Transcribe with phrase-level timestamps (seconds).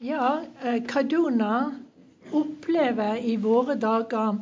[0.00, 1.74] Ja, eh, Kaduna
[2.30, 4.36] opplever i våre dager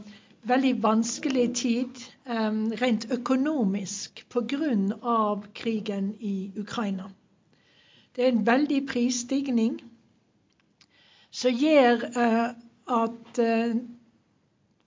[0.44, 5.40] veldig vanskelig tid um, rent økonomisk pga.
[5.54, 7.08] krigen i Ukraina.
[8.12, 9.80] Det er en veldig prisstigning
[11.30, 12.52] som gjør uh,
[12.86, 13.40] at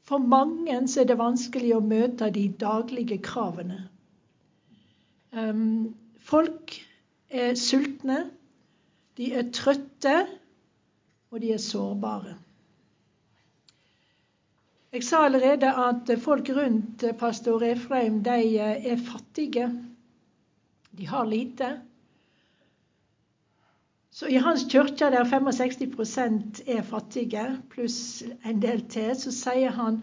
[0.05, 3.89] for mange er det vanskelig å møte de daglige kravene.
[6.20, 6.73] Folk
[7.29, 8.29] er sultne,
[9.17, 10.27] de er trøtte,
[11.31, 12.35] og de er sårbare.
[14.91, 19.67] Jeg sa allerede at folk rundt pastor Efraim de er fattige.
[20.97, 21.69] De har lite.
[24.09, 30.02] Så i hans kirke, der 65% er fattige, pluss en del til, så sier han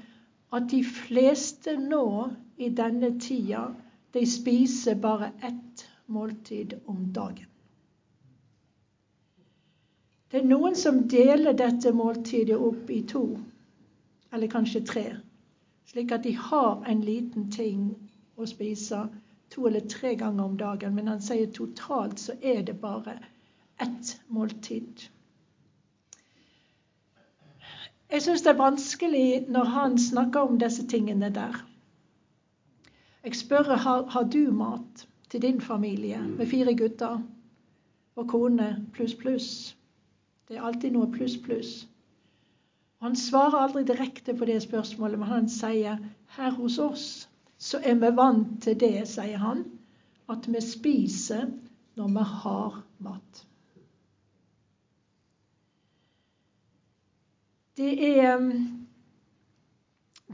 [0.54, 3.66] at de fleste nå i denne tida,
[4.14, 7.50] de spiser bare ett måltid om dagen.
[10.30, 13.24] Det er noen som deler dette måltidet opp i to,
[14.34, 15.04] eller kanskje tre,
[15.86, 17.92] slik at de har en liten ting
[18.36, 19.04] å spise
[19.54, 20.94] to eller tre ganger om dagen.
[20.94, 23.20] Men han sier totalt så er det bare
[23.78, 25.06] ett måltid.
[28.10, 31.56] Jeg syns det er vanskelig når han snakker om disse tingene der.
[33.26, 37.18] Jeg spør har, har du mat til din familie med fire gutter
[38.16, 39.75] og kone pluss, pluss.
[40.48, 41.72] Det er alltid noe pluss, pluss.
[43.04, 45.98] Han svarer aldri direkte på det spørsmålet, men han sier
[46.38, 47.08] her hos oss
[47.58, 49.64] så er vi vant til det, sier han,
[50.28, 51.46] at vi spiser
[51.96, 53.42] når vi har mat.
[57.76, 58.44] Det er,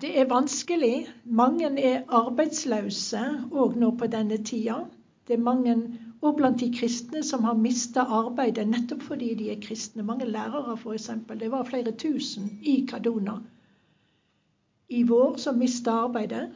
[0.00, 1.06] det er vanskelig.
[1.24, 4.84] Mange er arbeidsløse òg nå på denne tida.
[5.26, 5.74] Det er mange
[6.22, 10.04] og blant de kristne som har mista arbeidet nettopp fordi de er kristne.
[10.06, 11.10] Mange lærere, f.eks.
[11.40, 13.40] Det var flere tusen i Kadona
[14.88, 16.52] i vår som mista arbeidet.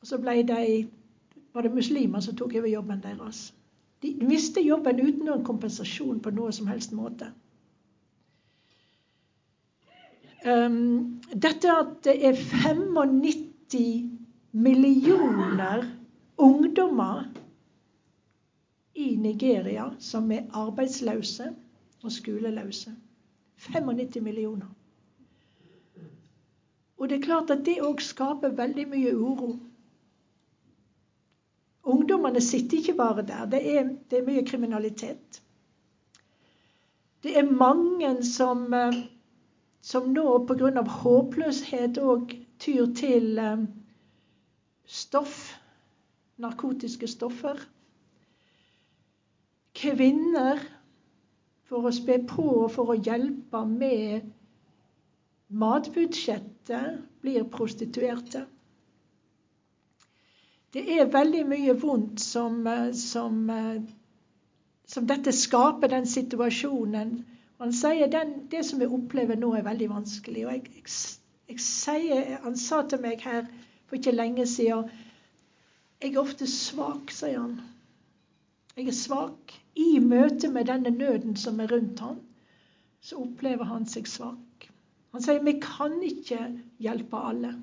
[0.00, 0.88] Og så ble de,
[1.54, 3.52] var det muslimer som tok over jobben deres.
[4.02, 7.30] De mistet jobben uten noen kompensasjon på noe som helst måte.
[10.46, 14.10] Um, dette at det er 95
[14.52, 15.82] millioner
[16.38, 17.26] ungdommer
[18.98, 21.52] i Nigeria som er arbeidsløse
[22.02, 22.94] og skoleløse.
[23.58, 24.66] 95 millioner.
[26.98, 29.52] Og det er klart at det òg skaper veldig mye uro.
[31.88, 33.46] Ungdommene sitter ikke bare der.
[33.46, 35.42] Det er, det er mye kriminalitet.
[37.22, 38.98] Det er mange som, eh,
[39.80, 40.82] som nå pga.
[40.82, 43.66] håpløshet òg tyr til eh,
[44.86, 45.54] stoff,
[46.36, 47.66] narkotiske stoffer
[49.78, 50.60] kvinner
[51.68, 54.28] for å spe på og for å hjelpe med
[55.48, 58.44] matbudsjettet, blir prostituerte.
[60.72, 62.60] Det er veldig mye vondt som,
[62.94, 63.38] som,
[64.86, 67.14] som dette skaper, den situasjonen.
[67.58, 70.44] Han sier den, det som vi opplever nå, er veldig vanskelig.
[70.46, 70.92] Og jeg, jeg,
[71.48, 73.48] jeg sier, han sa til meg her
[73.88, 74.90] for ikke lenge siden
[75.98, 77.56] Jeg er ofte svak, sier han.
[78.78, 79.52] Jeg er svak.
[79.74, 82.18] I møte med denne nøden som er rundt ham,
[83.02, 84.68] så opplever han seg svak.
[85.14, 86.38] Han sier vi kan ikke
[86.84, 87.56] hjelpe alle.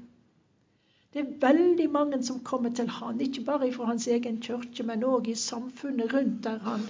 [1.13, 5.05] Det er veldig mange som kommer til han, ikke bare fra hans egen kirke, men
[5.07, 6.83] òg i samfunnet rundt der han,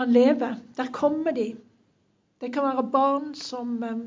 [0.00, 0.56] han, lever.
[0.76, 1.52] Der kommer de.
[2.42, 4.02] Det kan være barn som um,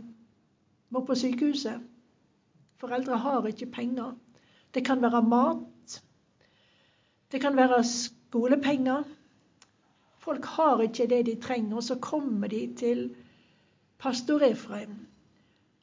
[0.91, 1.79] må på sykehuset.
[2.83, 4.11] Foreldre har ikke penger.
[4.75, 6.01] Det kan være mat.
[7.31, 7.79] Det kan være
[8.35, 9.03] skolepenger.
[10.19, 13.06] Folk har ikke det de trenger, og så kommer de til
[13.97, 15.06] pastor Efraim.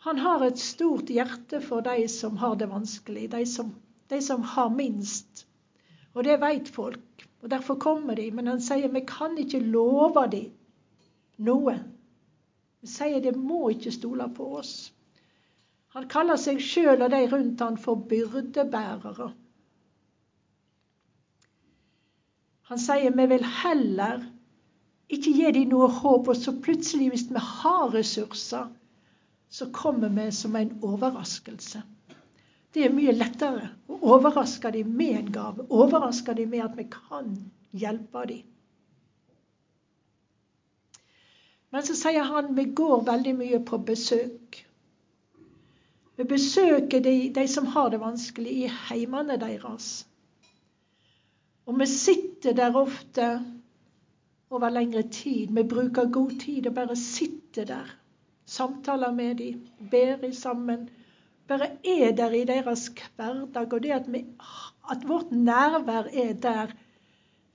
[0.04, 3.72] Han har et stort hjerte for de som har det vanskelig, de som,
[4.10, 5.46] de som har minst.
[6.12, 8.30] Og det vet folk, og derfor kommer de.
[8.30, 10.50] Men han sier vi kan ikke love dem
[11.38, 11.78] noe.
[12.82, 14.90] Han sier de må ikke stole på oss.
[15.96, 19.32] Han kaller seg sjøl og de rundt han for byrdebærere.
[22.70, 24.22] Han sier vi vil heller
[25.12, 28.70] ikke gi dem noe håp, og så plutselig, hvis vi har ressurser,
[29.52, 31.82] så kommer vi som en overraskelse.
[32.72, 35.66] Det er mye lettere å overraske dem med en gave.
[35.68, 37.34] Overraske dem med at vi kan
[37.76, 38.46] hjelpe dem.
[41.72, 44.62] Men så sier han vi går veldig mye på besøk.
[46.16, 50.06] Vi besøker de, de som har det vanskelig, i heimene deres.
[51.66, 53.26] Og vi sitter der ofte
[54.50, 55.52] over lengre tid.
[55.54, 57.92] Vi bruker god tid og bare sitter der.
[58.44, 60.88] Samtaler med dem, ber sammen.
[61.48, 63.72] Bare er der i deres hverdag.
[63.72, 64.24] Og det at, vi,
[64.90, 66.74] at vårt nærvær er der,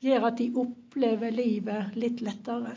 [0.01, 2.75] gjør at de opplever livet litt lettere.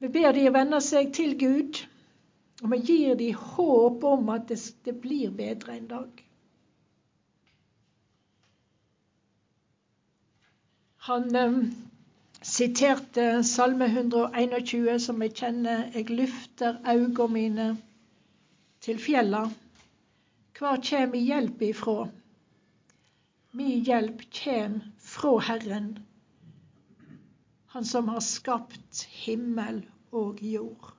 [0.00, 1.78] Vi ber de vende seg til Gud,
[2.62, 6.23] og vi gir de håp om at det, det blir bedre en dag.
[11.04, 11.52] Han eh,
[12.40, 15.82] siterte Salme 121, som jeg kjenner.
[15.92, 17.66] Jeg løfter øynene mine
[18.80, 19.42] til fjella.
[20.56, 21.98] Hvor kjem mi hjelp ifrå?
[23.52, 24.78] Mi hjelp kjem
[25.10, 25.92] fra Herren,
[27.74, 30.94] Han som har skapt himmel og jord.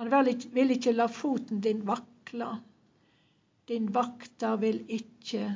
[0.00, 0.14] Han
[0.56, 2.48] vil ikke la foten din vakle.
[3.68, 5.52] Din vakter vil ikke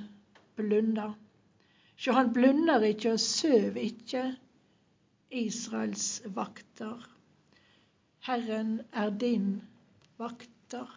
[0.61, 1.14] blunde.
[2.02, 4.25] Sjå, han blunder ikke og søv ikke,
[5.31, 7.04] Israels vakter.
[8.26, 9.60] Herren er din
[10.19, 10.88] vakter.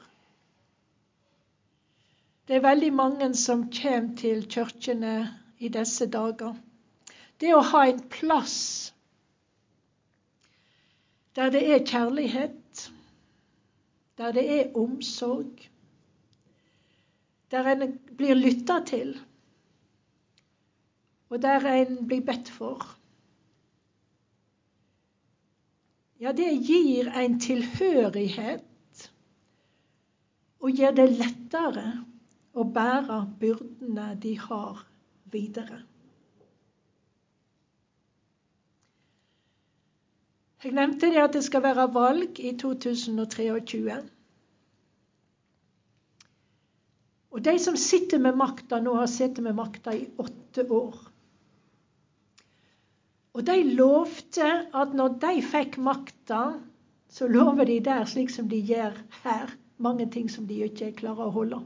[2.47, 5.13] Det er veldig mange som kommer til kirkene
[5.61, 6.57] i disse dager.
[7.37, 8.57] Det å ha en plass
[11.37, 12.83] der det er kjærlighet,
[14.17, 15.69] der det er omsorg,
[17.53, 19.17] der en blir lytta til
[21.29, 22.83] og der en blir bedt for.
[26.21, 29.09] Ja, det gir en tilhørighet
[30.63, 31.89] og gjør det lettere
[32.55, 34.85] å bære byrdene de har,
[35.33, 35.81] videre.
[40.63, 43.97] Jeg nevnte det at det skal være valg i 2023.
[47.35, 50.95] Og de som sitter med makta nå, har sittet med makta i åtte år.
[53.35, 54.47] Og de lovte
[54.79, 56.41] at når de fikk makta,
[57.11, 61.27] så lover de der, slik som de gjør her, mange ting som de ikke klarer
[61.27, 61.59] å holde.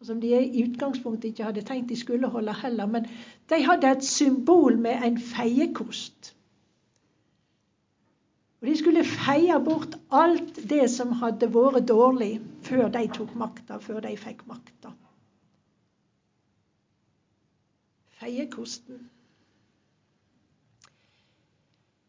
[0.00, 2.86] Og som de i utgangspunktet ikke hadde tenkt de skulle holde heller.
[2.86, 3.08] Men
[3.50, 6.32] de hadde et symbol med en feiekost.
[8.60, 12.32] Og de skulle feie bort alt det som hadde vært dårlig
[12.64, 14.94] før de tok makta, før de fikk makta.
[18.20, 19.08] Feiekosten.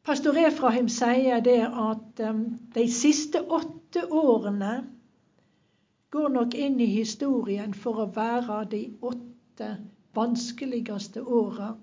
[0.04, 2.42] Pastor Efraim sier det at um,
[2.74, 4.74] de siste åtte årene
[6.12, 9.70] går nok inn i historien for å være de åtte
[10.18, 11.76] vanskeligste åra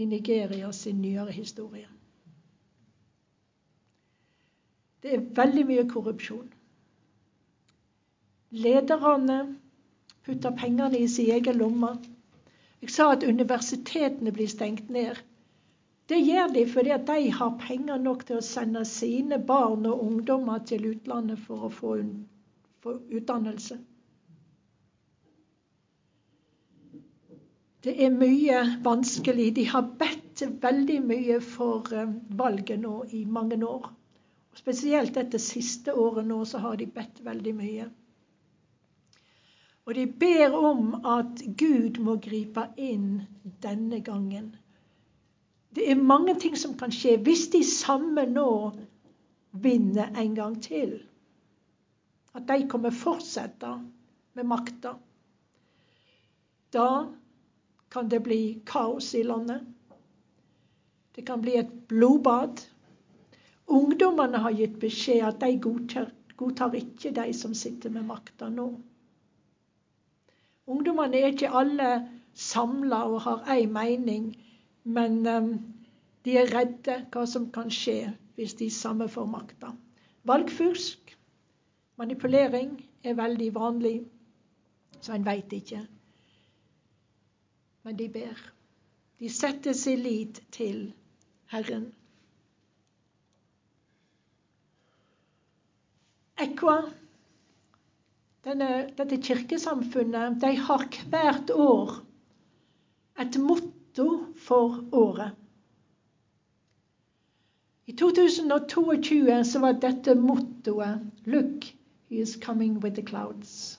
[0.00, 1.88] i Nigeria sin nyere historie.
[5.02, 6.48] Det er veldig mye korrupsjon.
[8.50, 9.38] Lederne
[10.26, 11.92] putter pengene i sin egen lomme.
[12.80, 15.20] Jeg sa at universitetene blir stengt ned.
[16.10, 20.64] Det gjør de fordi de har penger nok til å sende sine barn og ungdommer
[20.66, 21.92] til utlandet for å få,
[22.82, 23.78] få utdannelse.
[27.84, 29.46] Det er mye vanskelig.
[29.56, 32.10] De har bedt veldig mye for eh,
[32.42, 33.86] valget nå i mange år.
[34.58, 37.86] Spesielt dette siste året nå så har de bedt veldig mye.
[39.86, 43.22] Og de ber om at Gud må gripe inn
[43.64, 44.50] denne gangen.
[45.74, 48.50] Det er mange ting som kan skje hvis de samme nå
[49.62, 50.96] vinner en gang til.
[52.34, 53.70] At de kommer fortsette
[54.34, 54.96] med makta.
[56.74, 57.06] Da
[57.90, 59.62] kan det bli kaos i landet.
[61.14, 62.62] Det kan bli et blodbad.
[63.66, 68.68] Ungdommene har gitt beskjed at de godtar, godtar ikke de som sitter med makta nå.
[70.70, 71.90] Ungdommene er ikke alle
[72.34, 74.30] samla og har én mening
[74.84, 75.50] men um,
[76.24, 79.74] de er redde hva som kan skje hvis de samme får makta.
[80.28, 81.14] Valgfusk,
[82.00, 83.94] manipulering, er veldig vanlig,
[85.00, 85.80] så en veit ikke.
[87.84, 88.40] Men de ber.
[89.20, 90.90] De setter sin lit til
[91.52, 91.88] Herren.
[96.40, 96.76] Ekva,
[98.44, 101.98] denne, dette kirkesamfunnet, de har hvert år
[103.20, 105.30] et motto motto for året.
[107.86, 111.64] I 2022 så var dette mottoet Look,
[112.08, 113.78] he is coming with the clouds.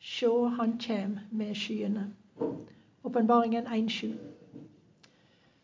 [0.00, 0.26] Se,
[0.58, 2.12] han kjem med skyene.
[3.02, 4.14] Åpenbaringen 1.7.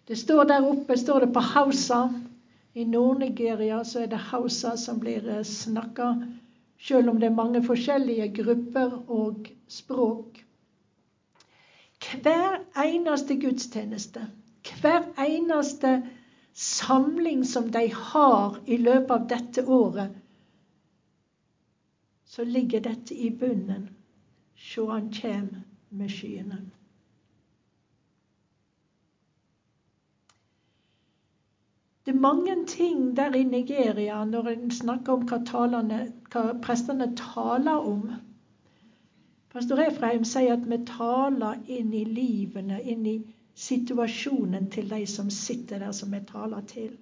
[0.09, 2.09] Det står der oppe, står det på Hausa.
[2.75, 6.15] I Nord-Nigeria så er det Hausa som blir eh, snakka,
[6.81, 10.42] selv om det er mange forskjellige grupper og språk.
[12.21, 14.27] Hver eneste gudstjeneste,
[14.81, 16.03] hver eneste
[16.53, 20.19] samling som de har i løpet av dette året,
[22.25, 23.89] så ligger dette i bunnen.
[24.57, 25.49] Sjå, han kjem
[25.91, 26.63] med skyene.
[32.07, 35.99] Det er mange ting der i Nigeria når en snakker om hva, talene,
[36.33, 38.09] hva prestene taler om.
[39.53, 43.19] Pastor Efraim sier at vi taler inn i livene, inn i
[43.55, 46.95] situasjonen til de som sitter der, som vi taler til.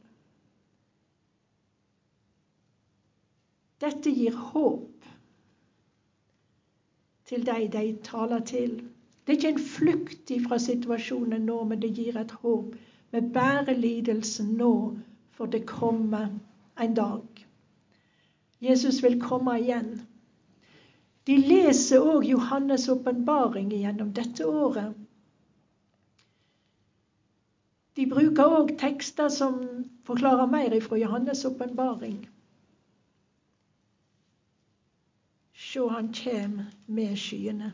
[3.80, 5.06] Dette gir håp
[7.30, 8.80] til de de taler til.
[9.26, 12.74] Det er ikke en flukt fra situasjonen nå, men det gir et håp.
[13.12, 14.72] Vi bærer lidelsen nå,
[15.30, 16.26] for det kommer
[16.80, 17.46] en dag.
[18.60, 20.00] Jesus vil komme igjen.
[21.28, 24.96] De leser òg Johannes' åpenbaring gjennom dette året.
[27.98, 29.58] De bruker òg tekster som
[30.08, 32.22] forklarer mer ifra Johannes' åpenbaring.
[35.52, 37.72] Sjå, han kjem med skyene.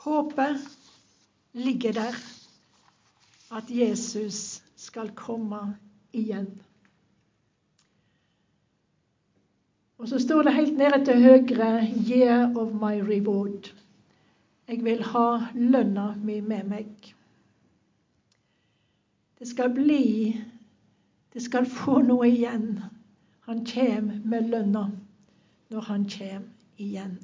[0.00, 0.66] Håpet
[1.52, 2.18] ligger der
[3.50, 5.76] at Jesus skal komme
[6.12, 6.50] igjen.
[10.00, 13.74] Og så står det helt nede til høyre 'Year of my reward'.
[14.68, 17.14] Jeg vil ha lønna mi med meg.
[19.38, 20.40] Det skal bli
[21.34, 22.80] Det skal få noe igjen.
[23.40, 24.90] Han kjem med lønna
[25.70, 27.18] når han kjem igjen.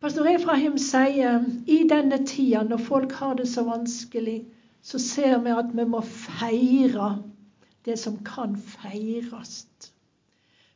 [0.00, 4.44] Pastor Efraim sier i denne tida, når folk har det så vanskelig,
[4.82, 7.22] så ser vi at vi må feire
[7.84, 9.66] det som kan feires.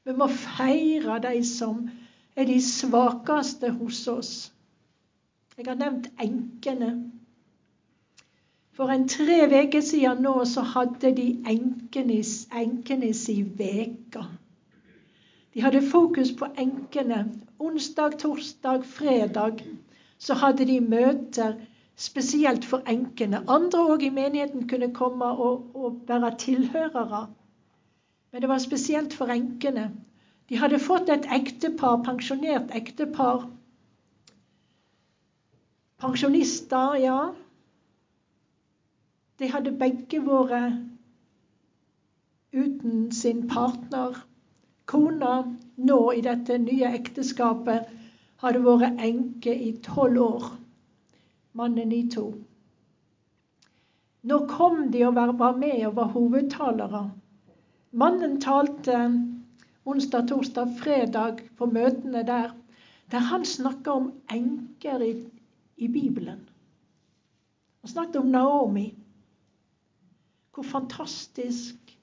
[0.04, 1.88] Vi må feire de som
[2.36, 4.32] er de svakeste hos oss.
[5.58, 6.90] Jeg har nevnt enkene.
[8.78, 14.22] For en tre uker siden nå så hadde de enkenes, enkenes i veka.
[15.54, 17.24] De hadde fokus på enkene.
[17.58, 19.64] Onsdag, torsdag, fredag
[20.18, 21.58] så hadde de møter
[21.98, 23.42] spesielt for enkene.
[23.50, 27.26] Andre òg i menigheten kunne komme og, og være tilhørere.
[28.32, 29.90] Men det var spesielt for enkene.
[30.48, 33.48] De hadde fått et ektepar, pensjonert ektepar.
[35.98, 37.18] Pensjonister, ja.
[39.38, 40.78] De hadde begge vært
[42.54, 44.22] uten sin partner.
[44.86, 45.34] Kona
[45.76, 47.90] nå i dette nye ekteskapet
[48.40, 50.48] hadde vært enke i tolv år.
[51.52, 52.32] Mannen i to.
[54.22, 57.02] Nå kom de og var med og var hovedtalere.
[57.92, 58.98] Mannen talte
[59.88, 62.52] onsdag, torsdag, fredag på møtene der,
[63.10, 65.12] der han snakka om enker i,
[65.76, 66.48] i Bibelen.
[67.80, 68.90] Han snakket om Naomi
[70.58, 71.98] hvor fantastisk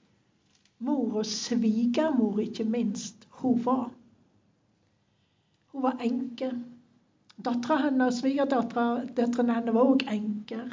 [0.78, 3.90] mor og svigermor, ikke minst, hun var.
[5.66, 6.50] Hun var enke.
[7.44, 10.70] Dattera hennes, døtrene hennes var òg enker.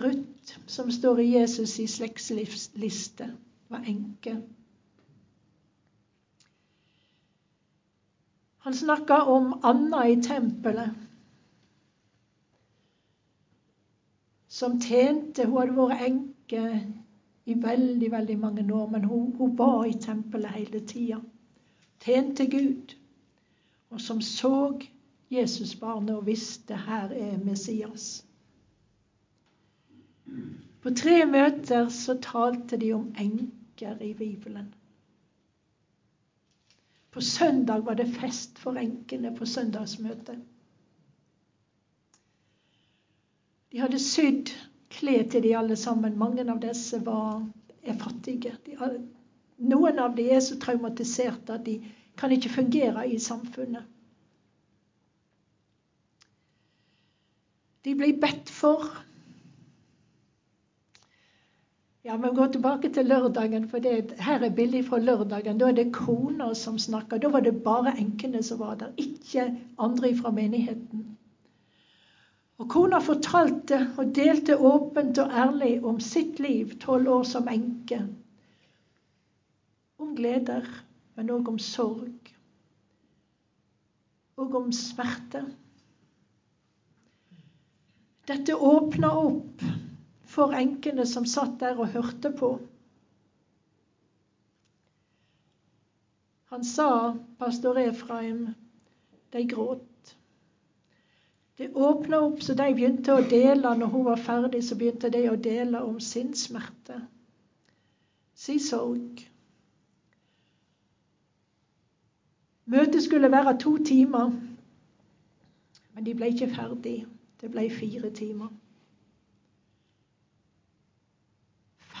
[0.00, 3.28] Ruth, som står i Jesus i slektsliste,
[3.68, 4.38] var enke.
[8.64, 11.06] Han snakka om Anna i tempelet.
[14.50, 16.62] som tjente Hun hadde vært enke
[17.48, 21.20] i veldig, veldig mange år, men hun, hun var i tempelet hele tida.
[22.04, 22.94] Tjente Gud.
[23.90, 24.78] Og som så
[25.30, 28.24] Jesusbarnet og visste her er Messias.
[30.82, 34.72] På tre møter så talte de om enker i Bibelen.
[37.10, 40.38] På søndag var det fest for enkene på søndagsmøtet.
[43.72, 44.50] De hadde sydd
[44.90, 46.18] klær til de alle sammen.
[46.18, 47.42] Mange av disse var,
[47.82, 48.54] er fattige.
[48.66, 48.76] De,
[49.58, 51.78] noen av dem er så traumatiserte at de
[52.20, 53.84] kan ikke fungere i samfunnet.
[57.84, 58.84] De blir bedt for.
[62.04, 65.58] Ja, Vi går tilbake til lørdagen, for det, her er bildet fra lørdagen.
[65.58, 67.18] Da er det kona som snakker.
[67.18, 71.06] Da var det bare enkene som var der, ikke andre fra menigheten.
[72.58, 78.02] Og kona fortalte og delte åpent og ærlig om sitt liv, tolv år som enke.
[79.98, 80.66] Om gleder,
[81.20, 82.28] men òg om sorg.
[84.40, 85.42] Og om smerte.
[88.30, 89.64] Dette åpna opp
[90.32, 92.48] for enkene som satt der og hørte på.
[96.54, 96.88] Han sa,
[97.38, 98.46] pastor Efraim,
[99.36, 100.14] de gråt.
[101.60, 103.74] Det åpna opp, så de begynte å dele.
[103.76, 106.96] Når hun var ferdig, så begynte de å dele om sin smerte,
[108.32, 109.26] sin sorg.
[112.70, 114.30] Møtet skulle være to timer,
[115.94, 117.06] men de ble ikke ferdig.
[117.40, 118.48] Det ble fire timer.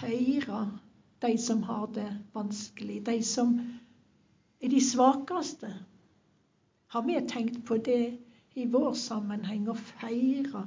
[0.00, 0.60] Feire
[1.22, 3.56] de som har det vanskelig, de som
[4.60, 5.72] er de svakeste.
[6.86, 8.18] Har vi tenkt på det
[8.54, 10.66] i vår sammenheng, å feire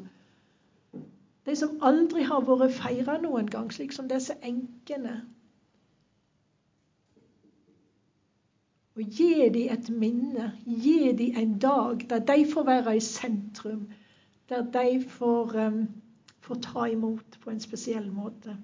[1.46, 5.22] de som aldri har vært feira noen gang, slik som disse enkene?
[8.96, 13.88] Og gi dem et minne, gi dem en dag der de får være i sentrum,
[14.50, 15.88] der de får, um,
[16.40, 18.58] får ta imot på en spesiell måte.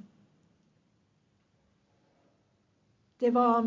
[3.19, 3.65] Det var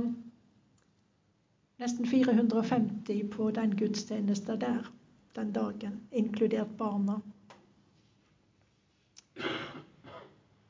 [1.83, 4.93] nesten 450 på den gudstjenesten der
[5.37, 7.19] den dagen, inkludert barna.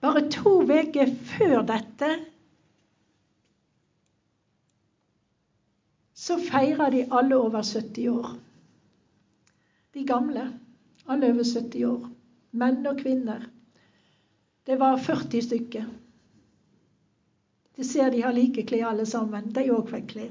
[0.00, 2.08] Bare to uker før dette
[6.23, 8.37] så feirer de alle over 70 år.
[9.95, 10.45] De gamle.
[11.07, 12.05] Alle over 70 år.
[12.52, 13.49] Menn og kvinner.
[14.67, 15.88] Det var 40 stykker.
[17.76, 19.50] De ser de har like klær alle sammen.
[19.57, 20.31] De òg fikk klær.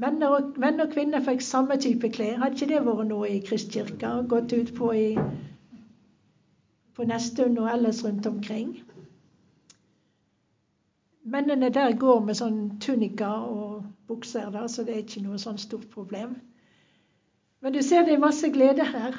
[0.00, 2.36] Menn og, menn og, kvinner fikk samme type klær.
[2.42, 4.12] Hadde ikke det vært noe i Kristkirka?
[4.34, 5.08] Gått ut på, i,
[6.96, 8.76] på Nesttun og ellers rundt omkring?
[11.22, 15.60] Mennene der går med sånn tunika og bukser, da, så det er ikke noe sånn
[15.60, 16.38] stort problem.
[17.60, 19.18] Men du ser det er masse glede her.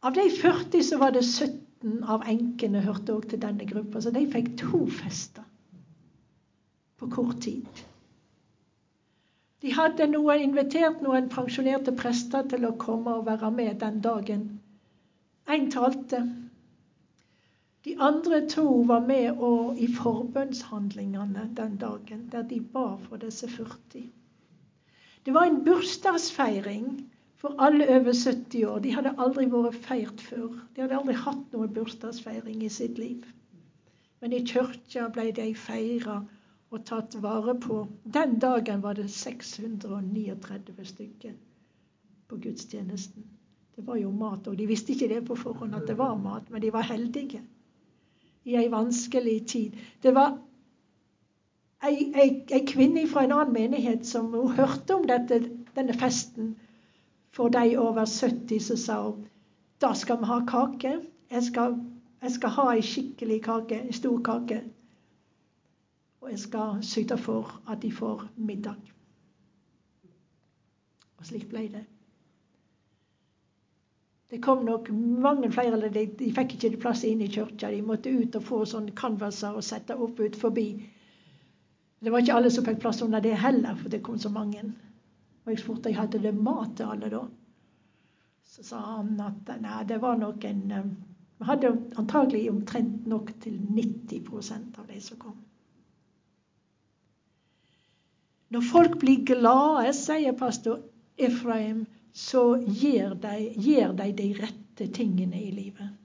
[0.00, 4.12] Av de 40 så var det 17 av enkene hørte òg til denne gruppa, så
[4.14, 5.44] de fikk to fester
[7.00, 7.84] på kort tid.
[9.60, 14.46] De hadde noen, invitert noen pensjonerte prester til å komme og være med den dagen.
[15.48, 16.22] Én talte.
[17.84, 23.48] De andre to var med og, i forbønnshandlingene den dagen, der de ba for disse
[23.48, 24.02] 40.
[25.26, 26.90] Det var en bursdagsfeiring
[27.40, 28.78] for alle over 70 år.
[28.78, 30.58] De hadde aldri vært feirt før.
[30.76, 33.24] De hadde aldri hatt noen bursdagsfeiring i sitt liv.
[34.20, 36.18] Men i kirka ble de feira
[36.70, 37.78] og tatt vare på.
[38.04, 41.32] Den dagen var det 639 stykker
[42.28, 43.24] på gudstjenesten.
[43.76, 46.50] Det var jo mat, og de visste ikke det på forhånd at det var mat,
[46.50, 47.40] men de var heldige
[48.44, 49.76] i ei vanskelig tid.
[50.02, 50.38] Det var
[51.84, 55.42] ei, ei, ei kvinne fra en annen menighet som hun hørte om dette,
[55.76, 56.54] denne festen
[57.30, 59.26] for de over 70, så sa hun
[59.80, 60.90] da skal vi ha kake.
[61.30, 61.78] Jeg skal,
[62.22, 64.58] jeg skal ha ei skikkelig kake, ei stor kake.
[66.20, 68.76] Og jeg skal sørge for at de får middag.
[71.16, 71.84] Og slik ble det.
[74.30, 77.70] Det kom nok mange flere, eller de, de fikk ikke plass inne i kirka.
[77.72, 80.68] De måtte ut og få sånne canvaser og sette opp ut forbi.
[82.00, 84.62] Det var ikke alle som fikk plass under det heller, for det kom så mange.
[85.44, 87.24] Og jeg spurte om jeg hadde det mat til alle da.
[88.46, 90.90] Så sa han at nei, det var nok en eh,
[91.40, 95.38] Vi hadde antagelig omtrent nok til 90% av de som kom.
[98.52, 100.82] Når folk blir glade, sier pastor
[101.16, 105.96] Efraim, så gir de, gjør de de rette tingene i livet.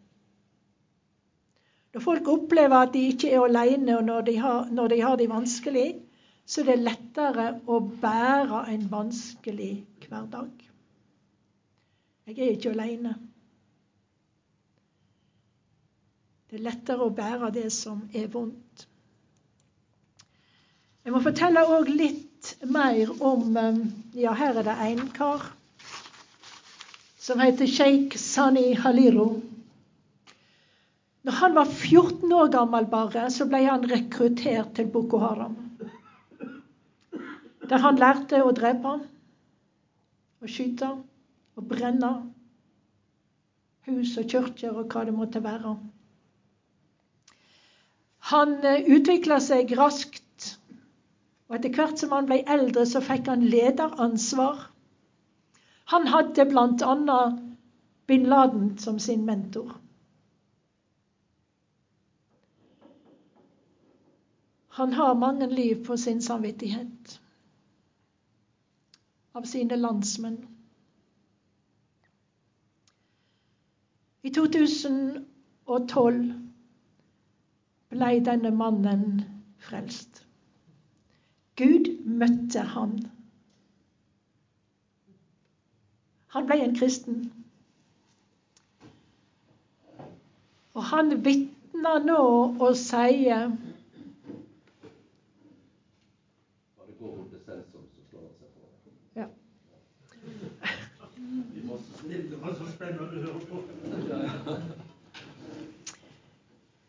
[1.95, 5.15] Når folk opplever at de ikke er alene, og når de har, når de har
[5.15, 5.87] det vanskelig,
[6.45, 9.71] så er det lettere å bære en vanskelig
[10.03, 10.51] hverdag.
[12.27, 13.15] Jeg er ikke alene.
[16.49, 18.85] Det er lettere å bære det som er vondt.
[21.05, 23.81] Jeg må fortelle òg litt mer om um,
[24.17, 25.54] Ja, her er det en kar
[27.25, 29.41] som heter sjeik Sani Haliro.
[31.25, 35.55] Når han var 14 år gammel bare, så ble han rekruttert til Boko Haram.
[37.65, 38.91] Der han lærte å drepe,
[40.37, 40.91] å skyte
[41.57, 42.11] og brenne
[43.89, 45.73] hus og kirker og hva det måtte være.
[48.35, 50.21] Han uh, utvikla seg raskt
[51.49, 54.67] og etter hvert som han ble eldre, så fikk han lederansvar.
[55.85, 57.31] Han hadde bl.a.
[58.07, 59.77] bin Laden som sin mentor.
[64.67, 67.21] Han har mange liv på sin samvittighet
[69.31, 70.47] av sine landsmenn.
[74.21, 76.33] I 2012
[77.93, 79.21] ble denne mannen
[79.61, 80.25] frelst.
[81.55, 82.99] Gud møtte han.
[86.35, 87.19] Han ble en kristen.
[90.75, 92.17] Og han vitner nå
[92.59, 93.45] og sier
[99.15, 99.29] ja.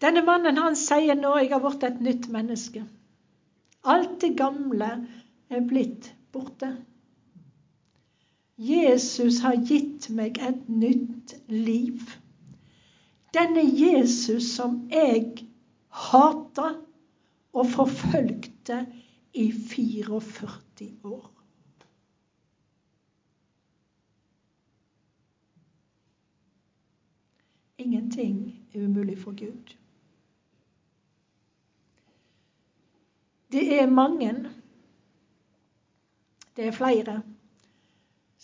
[0.03, 2.83] Denne mannen han sier nå jeg har blitt et nytt menneske.
[3.95, 4.91] Alt det gamle
[5.55, 6.75] er blitt borte.
[8.57, 12.01] Jesus har gitt meg et nytt liv.
[13.37, 15.45] Denne Jesus som jeg
[15.93, 16.71] hata
[17.53, 18.87] og forfølgte
[19.37, 21.33] i 44 år.
[27.79, 29.77] Ingenting er umulig for Gud.
[33.53, 34.33] Det er mange,
[36.57, 37.23] det er flere,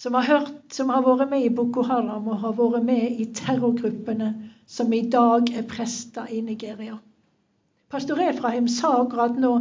[0.02, 3.28] som har hørt, som har vært med i Boko Haram og har vært med i
[3.38, 4.32] terrorgruppene
[4.66, 6.96] som i dag er prester i Nigeria.
[7.92, 9.52] Pastor Efraim sa akkurat nå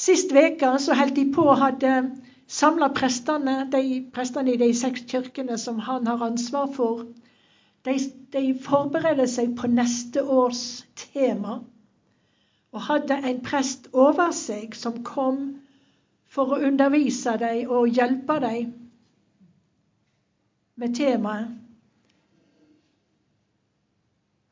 [0.00, 1.92] Sist uke så holdt de på hadde
[2.50, 7.04] samla prestene, de prestene i de seks kirkene som han har ansvar for.
[7.84, 7.98] De,
[8.32, 10.64] de forbereder seg på neste års
[10.96, 11.60] tema
[12.72, 15.42] og hadde en prest over seg som kom
[16.30, 18.74] for å undervise dem og hjelpe dem
[20.80, 21.48] med temaet.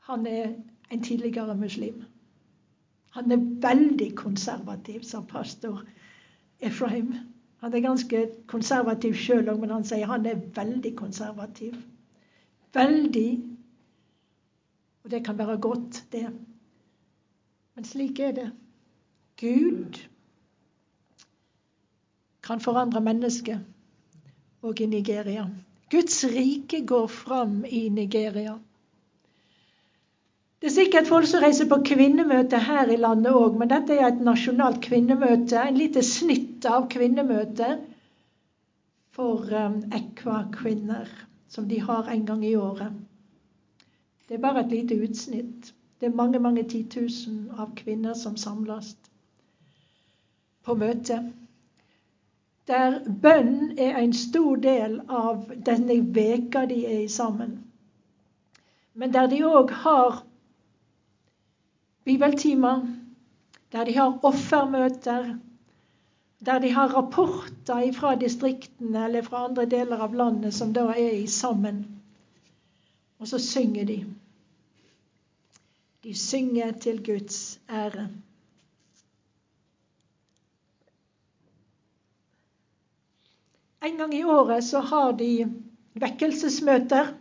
[0.08, 0.54] Han er
[0.90, 2.02] en tidligere muslim.
[3.10, 5.84] Han er veldig konservativ, sa pastor
[6.60, 7.14] Efraim.
[7.58, 11.74] Han er ganske konservativ sjøl òg, men han sier han er veldig konservativ.
[12.76, 13.30] Veldig.
[15.04, 16.28] Og det kan være godt, det.
[17.74, 18.50] Men slik er det.
[19.40, 19.96] Gud
[22.42, 23.64] kan forandre mennesket,
[24.62, 25.48] og i Nigeria.
[25.90, 28.59] Guds rike går fram i Nigeria.
[30.61, 34.09] Det er sikkert folk som reiser på kvinnemøte her i landet òg, men dette er
[34.09, 35.61] et nasjonalt kvinnemøte.
[35.62, 37.85] En lite snitt av kvinnemøtet
[39.14, 41.09] for um, Ekva-kvinner,
[41.48, 42.92] som de har en gang i året.
[44.29, 45.72] Det er bare et lite utsnitt.
[46.01, 48.92] Det er mange, mange titusen av kvinner som samles
[50.66, 51.22] på møte.
[52.68, 57.54] Der bønn er en stor del av denne veka de er i sammen.
[58.94, 60.22] Men der de òg har
[62.04, 62.85] bibeltimer,
[63.72, 65.38] der de har offermøter,
[66.46, 71.16] der de har rapporter fra distriktene eller fra andre deler av landet som da er
[71.22, 71.83] i sammen.
[73.18, 73.98] Og så synger de.
[76.04, 78.09] De synger til Guds ære.
[83.88, 85.33] En gang i året så har de
[85.96, 87.14] vekkelsesmøter.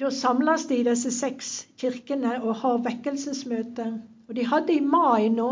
[0.00, 3.90] Da samles de i disse seks kirkene og har vekkelsesmøte.
[4.28, 5.50] Og de hadde i mai nå.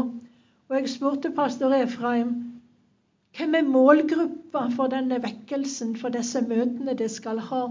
[0.69, 2.33] Og jeg spurte pastor Efraim
[3.37, 7.63] hvem er målgruppa for denne vekkelsen, for disse møtene de skal ha.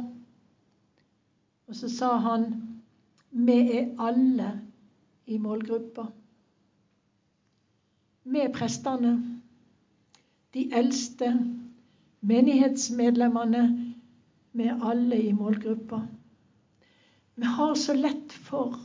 [1.70, 2.48] Og så sa han
[3.32, 4.56] vi er alle
[5.26, 6.08] i målgruppa.
[8.24, 9.41] Med prestene,
[10.54, 11.32] de eldste,
[12.22, 13.64] menighetsmedlemmene.
[14.62, 16.02] Er alle i målgruppa.
[17.40, 18.76] Vi har så lett for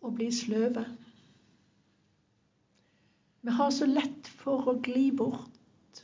[0.00, 0.86] å bli sløve.
[3.44, 6.02] Vi har så lett for å gli bort.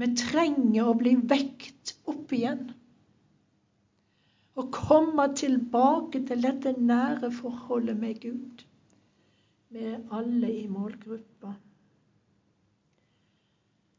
[0.00, 2.70] Vi trenger å bli vekt opp igjen
[4.58, 8.64] å komme tilbake til dette nære forholdet med Gud.
[9.72, 11.54] Vi er alle i målgruppa.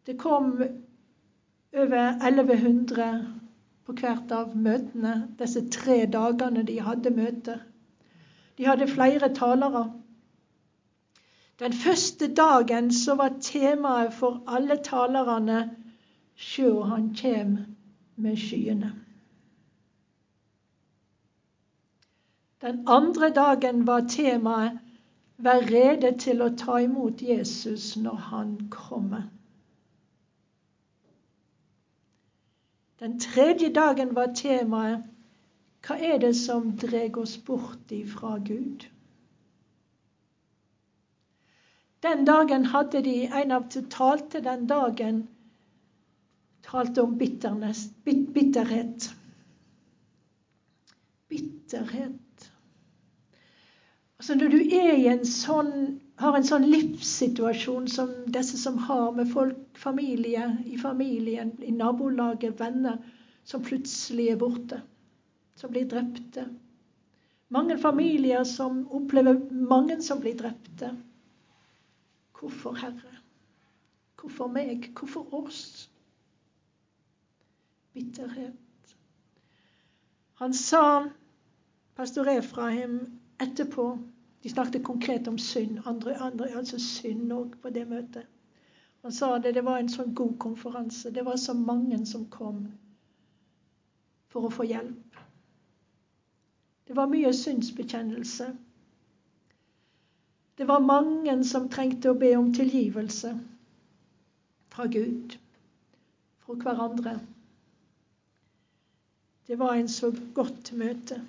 [0.06, 0.62] Det kom
[1.74, 3.26] over 1100
[3.86, 7.62] på hvert av møtene, disse tre dagene de hadde møter.
[8.58, 9.84] De hadde flere talere.
[11.60, 15.64] Den første dagen så var temaet for alle talerne
[16.36, 17.58] Sjå, han kjem
[18.16, 18.90] med skyene.
[22.64, 24.80] Den andre dagen var temaet
[25.38, 29.30] 'Vær rede til å ta imot Jesus når han kommer'.
[33.04, 35.04] Den tredje dagen var temaet
[35.84, 38.86] 'Hva er det som drar oss bort ifra Gud'?
[42.04, 45.28] Den dagen hadde de En av de talte den dagen,
[46.64, 49.16] talte om bitterhet.
[51.28, 52.52] Bitterhet.
[54.20, 59.12] Altså Når du er i en sånn, har en sånn livssituasjon som disse som har
[59.18, 63.00] med folk, familie, i familien, i nabolaget, venner,
[63.44, 64.82] som plutselig er borte,
[65.60, 66.46] som blir drepte.
[67.54, 70.94] Mange familier som opplever mange som blir drepte.
[72.40, 73.18] Hvorfor, Herre?
[74.20, 74.88] Hvorfor meg?
[74.98, 75.90] Hvorfor oss?
[77.94, 78.96] Bitterhet.
[80.42, 81.10] Han sa,
[81.96, 83.92] pastor Efraim, etterpå
[84.44, 88.28] de snakket konkret om synd, andre, andre, altså synd òg på det møtet.
[89.04, 91.12] Han sa det, det var en sånn god konferanse.
[91.16, 92.66] Det var så mange som kom
[94.32, 95.20] for å få hjelp.
[96.88, 98.50] Det var mye synsbekjennelse.
[100.58, 103.32] Det var mange som trengte å be om tilgivelse
[104.76, 105.38] fra Gud,
[106.44, 107.16] fra hverandre.
[109.48, 111.22] Det var en så godt møte.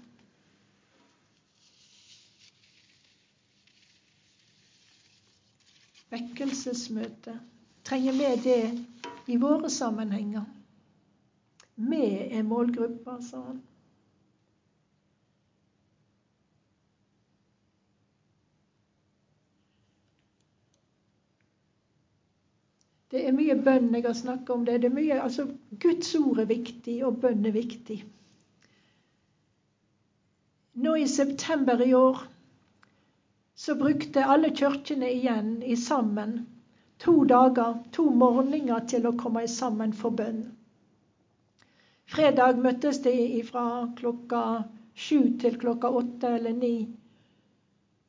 [6.11, 7.39] Vekkelsesmøte.
[7.85, 8.85] Trenger vi det
[9.27, 10.45] i våre sammenhenger?
[11.77, 13.63] Vi er målgruppa, sa han.
[23.15, 24.65] Det er mye bønn jeg har snakket om.
[24.67, 24.81] det.
[24.83, 25.45] det er mye, altså
[25.83, 28.01] Guds ord er viktig, og bønn er viktig.
[30.75, 32.25] Nå i september i år
[33.55, 36.43] så brukte alle kirkene igjen i sammen
[36.99, 40.45] to dager, to morgener, til å komme sammen for bønn.
[42.15, 43.15] Fredag møttes de
[43.47, 43.67] fra
[43.99, 44.45] klokka
[44.95, 46.77] sju til klokka åtte eller ni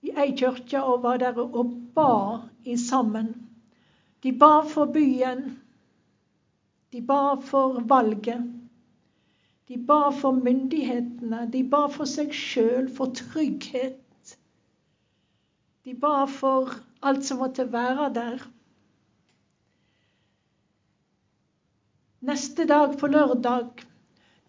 [0.05, 2.09] i ei kirke og var der og ba
[2.63, 3.31] i sammen.
[4.21, 5.41] De ba for byen.
[6.93, 8.43] De ba for valget.
[9.67, 11.45] De ba for myndighetene.
[11.53, 14.04] De ba for seg sjøl, for trygghet.
[15.85, 16.71] De ba for
[17.05, 18.45] alt som måtte være der.
[22.25, 23.83] Neste dag, på lørdag,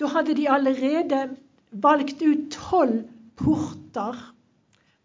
[0.01, 1.37] da hadde de allerede
[1.71, 3.03] valgt ut tolv
[3.37, 4.17] porter.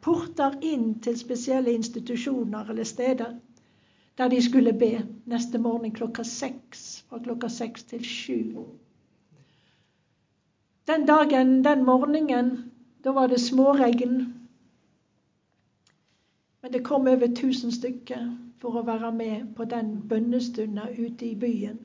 [0.01, 3.35] Porter inn til spesielle institusjoner eller steder
[4.17, 7.03] der de skulle be neste morgen klokka seks.
[7.09, 8.65] Fra klokka seks til sju.
[10.87, 12.71] Den dagen, den morgenen,
[13.03, 14.40] da var det småregn.
[16.61, 21.35] Men det kom over 1000 stykker for å være med på den bønnestunda ute i
[21.35, 21.79] byen.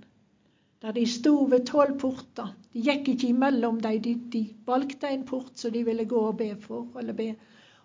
[0.83, 2.53] Der de sto ved tolv porter.
[2.73, 6.37] De gikk ikke imellom dem, de, de, valgte en port som de ville gå og
[6.37, 6.87] be for.
[6.99, 7.35] eller be.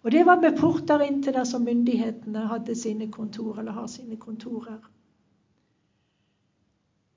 [0.03, 4.17] Og det var med porter inntil der som myndighetene hadde sine kontor, eller har sine
[4.17, 4.81] kontorer.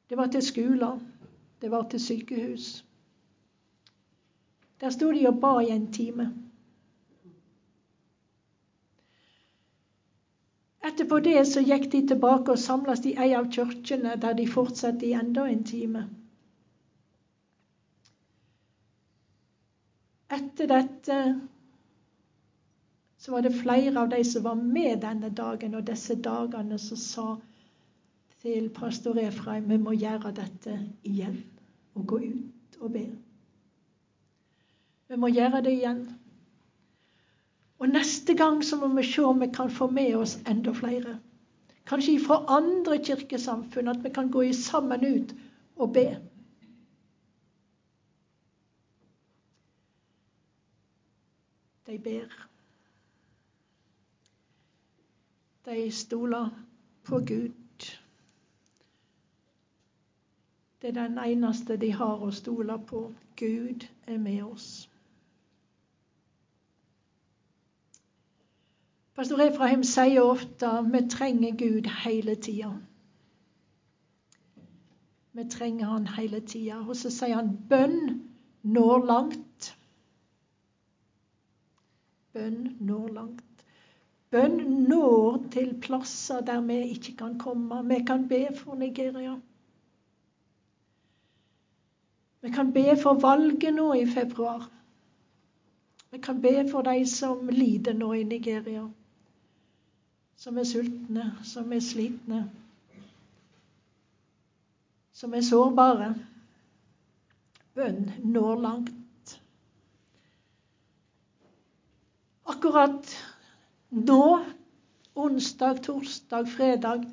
[0.08, 0.98] Det var til skoler.
[1.60, 2.84] Det var til sykehus.
[4.80, 6.43] Der sto de og ba i en time.
[10.84, 15.06] Etterpå det så gikk de tilbake og samles i ei av kirkene, der de fortsatte
[15.08, 16.02] i enda en time.
[20.34, 21.18] Etter dette
[23.24, 27.00] så var det flere av de som var med denne dagen og disse dagene, som
[27.00, 27.26] sa
[28.44, 30.74] til pastor Efraim vi må gjøre dette
[31.08, 31.38] igjen
[31.96, 33.06] og gå ut og be.
[35.08, 36.04] Vi må gjøre det igjen.
[37.84, 41.18] Og neste gang så må vi se om vi kan få med oss enda flere.
[41.86, 45.34] Kanskje fra andre kirkesamfunn, at vi kan gå sammen ut
[45.76, 46.06] og be.
[51.86, 52.48] De ber.
[55.68, 56.48] De stoler
[57.04, 57.92] på Gud.
[60.80, 63.10] Det er den eneste de har å stole på.
[63.36, 64.88] Gud er med oss.
[69.14, 72.72] Pastor Efraim sier ofte vi trenger Gud hele tida.
[75.32, 76.80] Vi trenger Han hele tida.
[76.88, 78.24] Og så sier han bønn
[78.62, 79.68] når langt.
[82.34, 83.62] Bønn når langt.
[84.34, 87.84] Bønn når til plasser der vi ikke kan komme.
[87.86, 89.36] Vi kan be for Nigeria.
[92.42, 94.66] Vi kan be for valget nå i februar.
[96.10, 98.88] Vi kan be for de som lider nå i Nigeria
[100.44, 102.42] som er sultne, som er slitne,
[105.16, 106.10] som er sårbare.
[107.74, 109.32] Bønn når langt.
[112.44, 113.14] Akkurat
[113.88, 114.26] nå,
[115.16, 117.08] onsdag, torsdag, fredag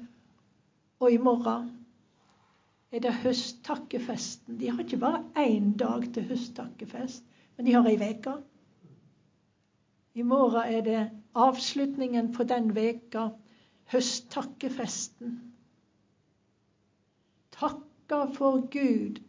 [0.99, 1.71] og i morgen,
[2.91, 4.59] er det høsttakkefesten.
[4.59, 7.23] De har ikke bare én dag til høsttakkefest,
[7.55, 8.35] men de har ei uke.
[10.13, 11.01] I morgen er det
[11.35, 13.29] avslutningen på den veka,
[13.91, 15.37] høsttakkefesten.
[17.55, 19.21] Takka for Gud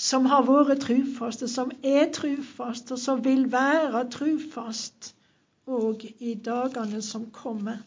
[0.00, 5.10] som har vært trufast, og som er trufast, og som vil være trufast
[5.70, 7.82] òg i dagene som kommer.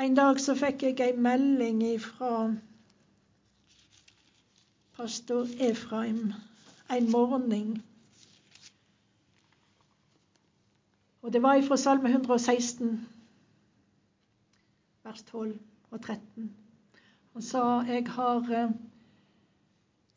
[0.00, 2.54] En dag så fikk jeg ei melding fra
[4.96, 6.30] pastor Efraim
[6.90, 7.82] en morgen.
[11.22, 13.08] Og det var ifra Salme 116,
[15.04, 15.58] vers 12
[15.90, 16.50] og 13.
[17.32, 18.72] Han sa jeg har eh,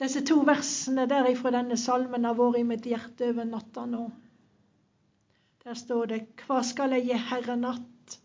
[0.02, 4.08] Disse to versene der ifra denne salmen har vært i mitt hjerte over natta nå.
[5.64, 8.18] Der står det Hva skal jeg gi Herre natt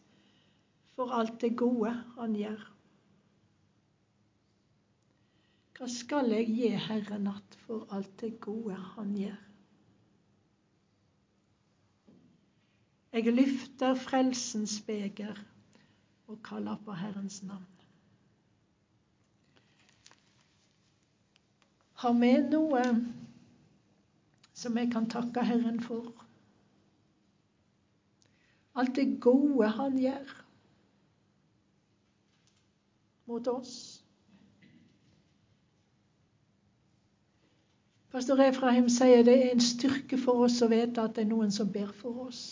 [0.96, 2.77] for alt det gode Han gjør?
[5.78, 9.36] Hva skal jeg gi Herre natt for alt det gode Han gjør?
[13.14, 15.38] Jeg løfter frelsens beger
[16.26, 17.68] og kaller på Herrens navn.
[22.02, 22.82] Har vi noe
[24.58, 26.10] som jeg kan takke Herren for?
[28.74, 30.34] Alt det gode Han gjør
[33.30, 33.97] mot oss.
[38.12, 41.50] Pastor Efraim sier det er en styrke for oss å vite at det er noen
[41.52, 42.42] som ber for oss.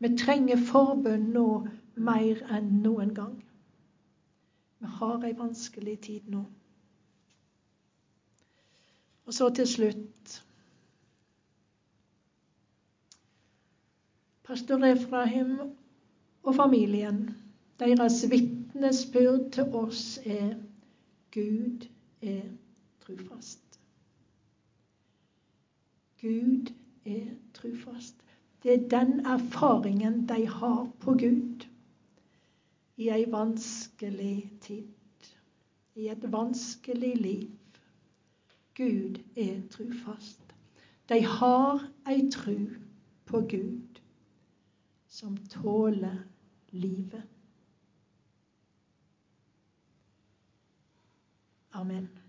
[0.00, 1.46] Vi trenger forbønn nå
[2.00, 3.34] mer enn noen gang.
[4.80, 6.46] Vi har ei vanskelig tid nå.
[9.28, 10.38] Og så til slutt
[14.48, 15.52] Pastor Efraim
[16.42, 17.20] og familien,
[17.78, 20.56] deres vitnesbyrd til oss er
[21.36, 21.84] Gud
[22.22, 22.48] er
[23.04, 23.59] trufast.
[26.20, 26.72] Gud
[27.04, 28.16] er trufast.
[28.62, 31.66] Det er den erfaringen de har på Gud
[33.00, 34.84] i ei vanskelig tid,
[35.94, 37.50] i et vanskelig liv.
[38.76, 40.54] Gud er trufast.
[41.08, 42.68] De har ei tru
[43.26, 44.00] på Gud
[45.08, 46.24] som tåler
[46.70, 47.22] livet.
[51.72, 52.19] Amen.